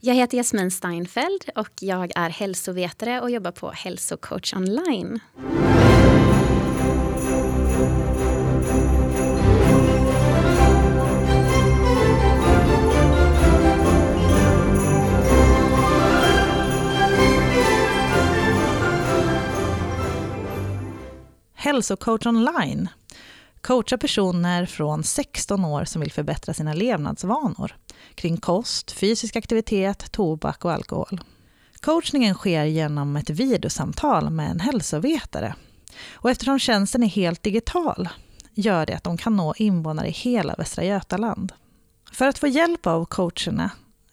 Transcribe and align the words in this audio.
Jag 0.00 0.14
heter 0.14 0.36
Jasmin 0.36 0.70
Steinfeld 0.70 1.44
och 1.54 1.70
jag 1.80 2.12
är 2.16 2.30
hälsovetare 2.30 3.20
och 3.20 3.30
jobbar 3.30 3.52
på 3.52 3.70
Hälsocoach 3.70 4.54
online. 4.54 5.20
Hälsocoach 21.54 22.26
online 22.26 22.88
coachar 23.60 23.96
personer 23.96 24.66
från 24.66 25.04
16 25.04 25.64
år 25.64 25.84
som 25.84 26.00
vill 26.00 26.12
förbättra 26.12 26.54
sina 26.54 26.74
levnadsvanor 26.74 27.76
kring 28.14 28.36
kost, 28.36 28.90
fysisk 28.90 29.36
aktivitet, 29.36 30.12
tobak 30.12 30.64
och 30.64 30.72
alkohol. 30.72 31.20
Coachningen 31.80 32.34
sker 32.34 32.64
genom 32.64 33.16
ett 33.16 33.30
videosamtal 33.30 34.30
med 34.30 34.50
en 34.50 34.60
hälsovetare. 34.60 35.54
Och 36.12 36.30
eftersom 36.30 36.58
tjänsten 36.58 37.02
är 37.02 37.08
helt 37.08 37.42
digital 37.42 38.08
gör 38.54 38.86
det 38.86 38.94
att 38.94 39.04
de 39.04 39.16
kan 39.16 39.36
nå 39.36 39.54
invånare 39.56 40.08
i 40.08 40.10
hela 40.10 40.54
Västra 40.54 40.84
Götaland. 40.84 41.52
För 42.12 42.28
att 42.28 42.38
få 42.38 42.46
hjälp 42.46 42.86
av 42.86 43.04
coacherna 43.04 43.70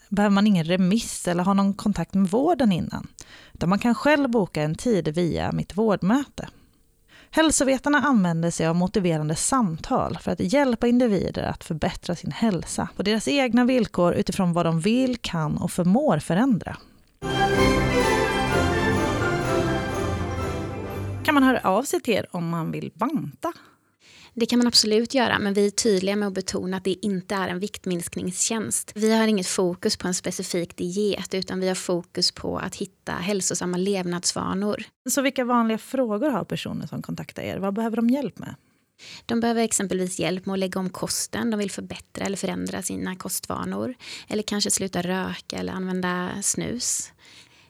behöver 0.10 0.34
man 0.34 0.48
ingen 0.48 0.66
remiss 0.66 1.28
eller 1.28 1.44
ha 1.44 1.54
någon 1.54 1.74
kontakt 1.74 2.14
med 2.14 2.30
vården 2.30 2.72
innan, 2.72 3.08
utan 3.54 3.70
man 3.70 3.80
kan 3.80 3.96
själv 3.96 4.30
boka 4.30 4.62
en 4.62 4.76
tid 4.76 5.08
via 5.08 5.52
Mitt 5.52 5.78
vårdmöte. 5.78 6.48
Hälsovetarna 7.32 7.98
använder 7.98 8.52
sig 8.52 8.68
av 8.68 8.76
motiverande 8.76 9.36
samtal 9.36 10.18
för 10.22 10.32
att 10.32 10.54
hjälpa 10.54 10.88
individer 10.88 11.44
att 11.44 11.64
förbättra 11.64 12.16
sin 12.16 12.32
hälsa 12.32 12.90
på 12.96 13.04
deras 13.04 13.28
egna 13.28 13.66
villkor 13.66 14.14
utifrån 14.14 14.54
vad 14.54 14.66
de 14.66 14.80
vill, 14.80 15.18
kan 15.18 15.58
och 15.58 15.72
förmår 15.72 16.20
förändra. 16.20 16.78
Kan 21.26 21.34
man 21.34 21.44
höra 21.44 21.60
av 21.60 21.84
sig 21.84 22.00
till 22.02 22.14
er 22.14 22.26
om 22.32 22.50
man 22.50 22.72
vill 22.72 22.92
banta? 22.96 23.54
Det 24.40 24.46
kan 24.46 24.60
man 24.60 24.68
absolut 24.68 25.14
göra, 25.14 25.40
men 25.40 25.54
vi 25.54 25.66
är 25.66 25.70
tydliga 25.70 26.16
med 26.16 26.28
att 26.28 26.34
betona 26.34 26.78
att 26.78 26.84
det 26.84 27.06
inte 27.06 27.36
är 27.36 27.48
en 27.48 27.60
viktminskningstjänst. 27.60 28.92
Vi 28.96 29.16
har 29.16 29.28
inget 29.28 29.48
fokus 29.48 29.98
på 29.98 30.08
en 30.08 30.14
specifik 30.14 30.78
diet, 30.78 31.34
utan 31.34 31.60
vi 31.60 31.68
har 31.68 31.76
fokus 31.76 32.32
på 32.32 32.58
att 32.58 32.76
hitta 32.76 33.12
hälsosamma 33.12 33.78
levnadsvanor. 33.78 34.84
Så 35.10 35.22
vilka 35.22 35.46
vanliga 35.46 35.78
frågor 35.78 36.30
har 36.30 36.44
personer 36.44 36.88
som 36.88 37.02
kontaktar 37.02 37.44
er? 37.44 37.58
Vad 37.58 37.74
behöver 37.74 37.96
de 37.96 38.10
hjälp 38.10 38.40
med? 38.40 38.56
De 39.26 39.40
behöver 39.40 39.64
exempelvis 39.64 40.20
hjälp 40.20 40.46
med 40.46 40.54
att 40.54 40.60
lägga 40.60 40.80
om 40.80 40.90
kosten. 40.90 41.52
De 41.52 41.58
vill 41.58 41.72
förbättra 41.72 42.26
eller 42.26 42.38
förändra 42.38 42.82
sina 42.82 43.16
kostvanor. 43.16 43.96
Eller 44.28 44.44
kanske 44.44 44.72
sluta 44.72 45.02
röka 45.02 45.58
eller 45.58 45.74
använda 45.74 46.32
snus. 46.42 47.12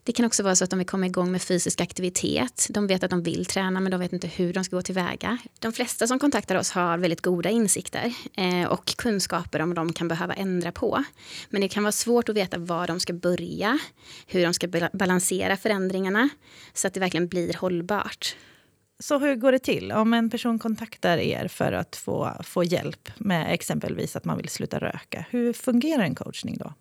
Det 0.07 0.13
kan 0.13 0.25
också 0.25 0.43
vara 0.43 0.55
så 0.55 0.63
att 0.63 0.69
de 0.69 0.79
vill 0.79 0.87
komma 0.87 1.05
igång 1.05 1.31
med 1.31 1.41
fysisk 1.41 1.81
aktivitet. 1.81 2.67
De 2.69 2.87
vet 2.87 3.03
att 3.03 3.09
de 3.09 3.23
vill 3.23 3.45
träna 3.45 3.79
men 3.79 3.91
de 3.91 3.99
vet 3.99 4.13
inte 4.13 4.27
hur 4.27 4.53
de 4.53 4.63
ska 4.63 4.75
gå 4.75 4.81
tillväga. 4.81 5.37
De 5.59 5.73
flesta 5.73 6.07
som 6.07 6.19
kontaktar 6.19 6.55
oss 6.55 6.71
har 6.71 6.97
väldigt 6.97 7.21
goda 7.21 7.49
insikter 7.49 8.13
eh, 8.37 8.67
och 8.67 8.85
kunskaper 8.85 9.61
om 9.61 9.69
vad 9.69 9.75
de 9.75 9.93
kan 9.93 10.07
behöva 10.07 10.33
ändra 10.33 10.71
på. 10.71 11.03
Men 11.49 11.61
det 11.61 11.67
kan 11.67 11.83
vara 11.83 11.91
svårt 11.91 12.29
att 12.29 12.35
veta 12.35 12.57
var 12.57 12.87
de 12.87 12.99
ska 12.99 13.13
börja, 13.13 13.79
hur 14.27 14.43
de 14.43 14.53
ska 14.53 14.67
balansera 14.93 15.57
förändringarna 15.57 16.29
så 16.73 16.87
att 16.87 16.93
det 16.93 16.99
verkligen 16.99 17.27
blir 17.27 17.53
hållbart. 17.53 18.35
Så 18.99 19.19
hur 19.19 19.35
går 19.35 19.51
det 19.51 19.59
till 19.59 19.91
om 19.91 20.13
en 20.13 20.29
person 20.29 20.59
kontaktar 20.59 21.17
er 21.17 21.47
för 21.47 21.71
att 21.71 21.95
få, 21.95 22.31
få 22.43 22.63
hjälp 22.63 23.09
med 23.17 23.53
exempelvis 23.53 24.15
att 24.15 24.25
man 24.25 24.37
vill 24.37 24.49
sluta 24.49 24.79
röka? 24.79 25.25
Hur 25.29 25.53
fungerar 25.53 26.03
en 26.03 26.15
coachning 26.15 26.57
då? 26.57 26.73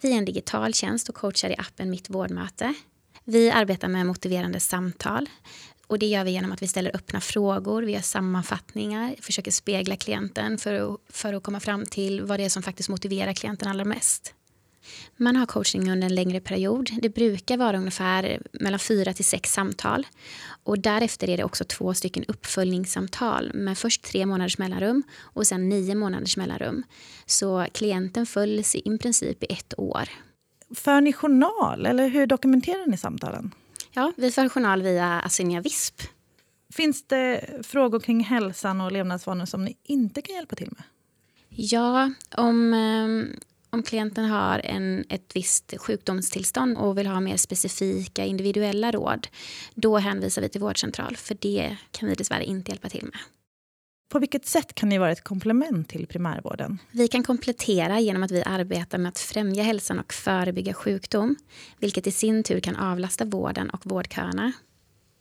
Vi 0.00 0.12
är 0.12 0.18
en 0.18 0.24
digital 0.24 0.74
tjänst 0.74 1.08
och 1.08 1.14
coachar 1.14 1.50
i 1.50 1.56
appen 1.58 1.90
Mitt 1.90 2.10
vårdmöte. 2.10 2.74
Vi 3.24 3.50
arbetar 3.50 3.88
med 3.88 4.06
motiverande 4.06 4.60
samtal. 4.60 5.28
Och 5.86 5.98
Det 5.98 6.06
gör 6.06 6.24
vi 6.24 6.30
genom 6.30 6.52
att 6.52 6.62
vi 6.62 6.68
ställer 6.68 6.96
öppna 6.96 7.20
frågor, 7.20 7.82
vi 7.82 7.92
gör 7.92 8.00
sammanfattningar, 8.00 9.16
försöker 9.20 9.50
spegla 9.50 9.96
klienten 9.96 10.58
för 10.58 10.74
att, 10.74 11.00
för 11.08 11.34
att 11.34 11.42
komma 11.42 11.60
fram 11.60 11.86
till 11.86 12.22
vad 12.22 12.40
det 12.40 12.44
är 12.44 12.48
som 12.48 12.62
faktiskt 12.62 12.88
motiverar 12.88 13.32
klienten 13.32 13.68
allra 13.68 13.84
mest. 13.84 14.34
Man 15.16 15.36
har 15.36 15.46
coaching 15.46 15.92
under 15.92 16.06
en 16.06 16.14
längre 16.14 16.40
period. 16.40 16.90
Det 17.02 17.08
brukar 17.08 17.56
vara 17.56 17.78
ungefär 17.78 18.42
mellan 18.52 18.78
fyra 18.78 19.12
till 19.12 19.24
sex 19.24 19.52
samtal. 19.52 20.06
Och 20.64 20.78
därefter 20.78 21.30
är 21.30 21.36
det 21.36 21.44
också 21.44 21.64
två 21.64 21.94
stycken 21.94 22.24
uppföljningssamtal 22.28 23.50
med 23.54 23.78
först 23.78 24.02
tre 24.02 24.26
månaders 24.26 24.58
mellanrum 24.58 25.02
och 25.20 25.46
sen 25.46 25.68
nio 25.68 25.94
månaders 25.94 26.36
mellanrum. 26.36 26.82
Så 27.26 27.66
klienten 27.72 28.26
följs 28.26 28.74
i 28.74 28.98
princip 28.98 29.42
i 29.42 29.46
ett 29.52 29.74
år. 29.78 30.08
För 30.74 31.00
ni 31.00 31.12
journal 31.12 31.86
eller 31.86 32.08
hur 32.08 32.26
dokumenterar 32.26 32.86
ni 32.86 32.96
samtalen? 32.96 33.54
Ja, 33.92 34.12
vi 34.16 34.30
för 34.30 34.48
journal 34.48 34.82
via 34.82 35.20
Assynia 35.20 35.60
Visp. 35.60 36.02
Finns 36.72 37.06
det 37.06 37.44
frågor 37.62 38.00
kring 38.00 38.24
hälsan 38.24 38.80
och 38.80 38.92
levnadsvanor 38.92 39.44
som 39.44 39.64
ni 39.64 39.76
inte 39.82 40.22
kan 40.22 40.34
hjälpa 40.34 40.56
till 40.56 40.68
med? 40.70 40.82
Ja, 41.48 42.12
om 42.36 42.74
ehm, 42.74 43.36
om 43.70 43.82
klienten 43.82 44.24
har 44.24 44.58
en, 44.64 45.04
ett 45.08 45.32
visst 45.34 45.74
sjukdomstillstånd 45.78 46.76
och 46.78 46.98
vill 46.98 47.06
ha 47.06 47.20
mer 47.20 47.36
specifika 47.36 48.24
individuella 48.24 48.90
råd, 48.90 49.28
då 49.74 49.98
hänvisar 49.98 50.42
vi 50.42 50.48
till 50.48 50.60
vårdcentral, 50.60 51.16
för 51.16 51.36
det 51.40 51.76
kan 51.90 52.08
vi 52.08 52.14
dessvärre 52.14 52.44
inte 52.44 52.70
hjälpa 52.70 52.88
till 52.88 53.04
med. 53.04 53.18
På 54.12 54.18
vilket 54.18 54.46
sätt 54.46 54.74
kan 54.74 54.88
ni 54.88 54.98
vara 54.98 55.12
ett 55.12 55.24
komplement 55.24 55.88
till 55.88 56.06
primärvården? 56.06 56.78
Vi 56.90 57.08
kan 57.08 57.22
komplettera 57.22 58.00
genom 58.00 58.22
att 58.22 58.30
vi 58.30 58.42
arbetar 58.42 58.98
med 58.98 59.08
att 59.08 59.18
främja 59.18 59.62
hälsan 59.62 59.98
och 59.98 60.12
förebygga 60.12 60.74
sjukdom, 60.74 61.36
vilket 61.78 62.06
i 62.06 62.10
sin 62.10 62.42
tur 62.42 62.60
kan 62.60 62.76
avlasta 62.76 63.24
vården 63.24 63.70
och 63.70 63.86
vårdköerna. 63.86 64.52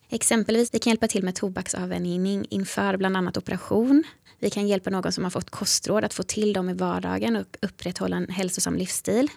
Exempelvis 0.10 0.74
vi 0.74 0.80
kan 0.80 0.92
hjälpa 0.92 1.08
till 1.08 1.24
med 1.24 1.36
tobaksavvänjning 1.36 2.46
inför 2.50 2.98
bland 2.98 3.18
annat 3.18 3.38
operation, 3.38 4.04
vi 4.40 4.50
kan 4.50 4.68
hjälpa 4.68 4.90
någon 4.90 5.12
som 5.12 5.24
har 5.24 5.32
fått 5.32 5.50
kostråd 5.50 6.04
att 6.04 6.14
få 6.14 6.24
till 6.24 6.54
dem 6.54 6.70
i 6.70 6.74
vardagen 6.74 7.36
och 7.36 7.58
upprätthålla 7.62 8.18
en 8.18 8.30
hälsosam 8.30 8.76
livsstil. 8.76 9.28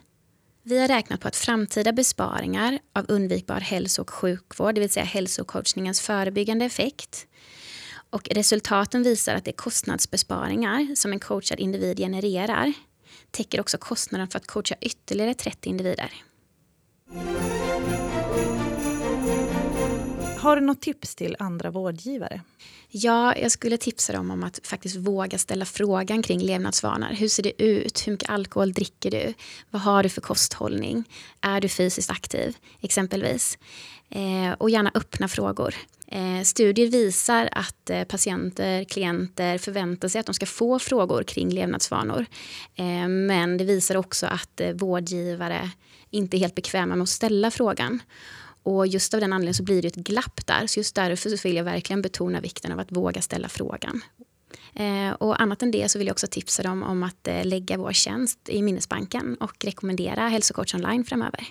Vi 0.63 0.79
har 0.79 0.89
räknat 0.89 1.21
på 1.21 1.29
att 1.29 1.37
framtida 1.37 1.93
besparingar 1.93 2.79
av 2.93 3.05
undvikbar 3.09 3.61
hälso 3.61 4.03
och 4.03 4.11
sjukvård, 4.11 4.75
det 4.75 4.81
vill 4.81 4.91
säga 4.91 5.05
hälsocoachningens 5.05 6.01
förebyggande 6.01 6.65
effekt, 6.65 7.27
och 8.11 8.29
resultaten 8.29 9.03
visar 9.03 9.35
att 9.35 9.45
det 9.45 9.51
är 9.51 9.57
kostnadsbesparingar 9.57 10.95
som 10.95 11.13
en 11.13 11.21
coachad 11.21 11.61
individ 11.61 11.99
genererar 11.99 12.73
täcker 13.31 13.61
också 13.61 13.79
kostnaden 13.79 14.29
för 14.29 14.39
att 14.39 14.47
coacha 14.47 14.75
ytterligare 14.81 15.35
30 15.35 15.69
individer. 15.69 16.13
Har 20.41 20.57
du 20.57 20.63
något 20.63 20.81
tips 20.81 21.15
till 21.15 21.37
andra 21.39 21.71
vårdgivare? 21.71 22.41
Ja, 22.89 23.37
jag 23.37 23.51
skulle 23.51 23.77
tipsa 23.77 24.13
dem 24.13 24.31
om 24.31 24.45
att 24.45 24.61
faktiskt 24.63 24.97
våga 24.97 25.39
ställa 25.39 25.65
frågan 25.65 26.23
kring 26.23 26.41
levnadsvanor. 26.41 27.09
Hur 27.09 27.29
ser 27.29 27.43
det 27.43 27.63
ut? 27.63 28.07
Hur 28.07 28.13
mycket 28.13 28.31
alkohol 28.31 28.73
dricker 28.73 29.11
du? 29.11 29.35
Vad 29.71 29.83
har 29.83 30.03
du 30.03 30.09
för 30.09 30.21
kosthållning? 30.21 31.05
Är 31.41 31.61
du 31.61 31.69
fysiskt 31.69 32.11
aktiv? 32.11 32.57
Exempelvis. 32.81 33.59
Eh, 34.09 34.53
och 34.59 34.71
gärna 34.71 34.91
öppna 34.95 35.29
frågor. 35.29 35.75
Eh, 36.07 36.43
studier 36.45 36.87
visar 36.87 37.49
att 37.53 37.91
eh, 37.91 38.05
patienter, 38.05 38.85
klienter 38.85 39.59
förväntar 39.59 40.09
sig 40.09 40.19
att 40.19 40.27
de 40.27 40.35
ska 40.35 40.47
få 40.47 40.79
frågor 40.79 41.23
kring 41.23 41.51
levnadsvanor. 41.51 42.27
Eh, 42.75 43.09
men 43.09 43.59
det 43.59 43.65
visar 43.65 43.97
också 43.97 44.27
att 44.27 44.61
eh, 44.61 44.73
vårdgivare 44.73 45.71
inte 46.11 46.37
är 46.37 46.39
helt 46.39 46.55
bekväma 46.55 46.97
med 46.97 47.03
att 47.03 47.09
ställa 47.09 47.51
frågan. 47.51 48.01
Och 48.63 48.87
just 48.87 49.15
av 49.15 49.21
den 49.21 49.33
anledningen 49.33 49.55
så 49.55 49.63
blir 49.63 49.83
det 49.83 49.89
ett 49.89 49.95
glapp 49.95 50.47
där. 50.47 50.67
Så 50.67 50.81
just 50.81 50.95
därför 50.95 51.31
så 51.31 51.49
vill 51.49 51.57
jag 51.57 51.65
verkligen 51.65 52.03
betona 52.03 52.41
vikten 52.41 52.73
av 52.73 52.79
att 52.79 52.93
våga 52.93 53.23
ställa 53.23 53.49
frågan. 53.49 54.03
Eh, 54.75 55.13
och 55.13 55.41
annat 55.41 55.63
än 55.63 55.71
det 55.71 55.91
så 55.91 55.99
vill 55.99 56.07
jag 56.07 56.15
också 56.15 56.27
tipsa 56.27 56.63
dem 56.63 56.83
om 56.83 57.03
att 57.03 57.29
eh, 57.29 57.45
lägga 57.45 57.77
vår 57.77 57.93
tjänst 57.93 58.39
i 58.49 58.63
minnesbanken 58.63 59.37
och 59.41 59.65
rekommendera 59.65 60.29
hälsocoach 60.29 60.75
online 60.75 61.05
framöver. 61.05 61.49